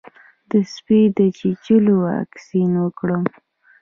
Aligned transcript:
د 0.49 0.51
سپي 0.73 1.01
د 1.17 1.19
چیچلو 1.37 1.93
واکسین 2.07 2.71
وکړم؟ 2.79 3.23